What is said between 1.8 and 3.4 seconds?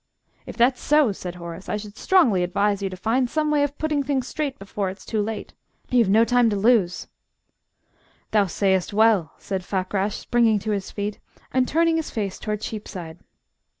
strongly advise you to find